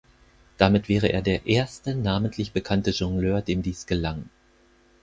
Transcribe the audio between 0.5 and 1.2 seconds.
Damit wäre